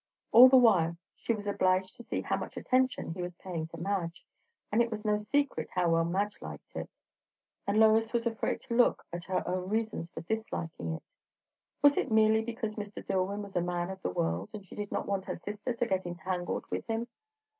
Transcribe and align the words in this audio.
All 0.31 0.49
the 0.49 0.57
while 0.57 0.97
she 1.15 1.31
was 1.31 1.45
obliged 1.45 1.95
to 1.95 2.03
see 2.03 2.21
how 2.21 2.35
much 2.35 2.57
attention 2.57 3.11
he 3.13 3.21
was 3.21 3.35
paying 3.35 3.67
to 3.67 3.77
Madge, 3.77 4.25
and 4.71 4.81
it 4.81 4.89
was 4.89 5.05
no 5.05 5.17
secret 5.17 5.69
how 5.75 5.91
well 5.91 6.03
Madge 6.05 6.41
liked 6.41 6.75
it; 6.75 6.89
and 7.67 7.79
Lois 7.79 8.11
was 8.11 8.25
afraid 8.25 8.61
to 8.61 8.73
look 8.73 9.05
at 9.13 9.25
her 9.25 9.47
own 9.47 9.69
reasons 9.69 10.09
for 10.09 10.21
disliking 10.21 10.93
it. 10.93 11.03
Was 11.83 11.97
it 11.97 12.09
merely 12.11 12.41
because 12.43 12.77
Mr. 12.77 13.05
Dillwyn 13.05 13.43
was 13.43 13.55
a 13.55 13.61
man 13.61 13.91
of 13.91 14.01
the 14.01 14.09
world, 14.09 14.49
and 14.55 14.65
she 14.65 14.73
did 14.73 14.91
not 14.91 15.05
want 15.05 15.25
her 15.25 15.37
sister 15.37 15.71
to 15.75 15.85
get 15.85 16.07
entangled 16.07 16.65
with 16.71 16.87
him? 16.87 17.07